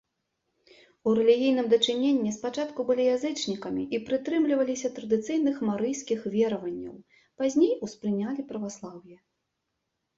У 1.09 1.11
рэлігійным 1.19 1.67
дачыненні 1.73 2.31
спачатку 2.37 2.87
былі 2.89 3.03
язычнікамі 3.17 3.83
і 3.97 4.01
прытрымліваліся 4.09 4.93
традыцыйных 4.99 5.63
марыйскіх 5.71 6.19
вераванняў, 6.41 6.95
пазней 7.37 7.75
успрынялі 7.89 8.41
праваслаўе. 8.53 9.17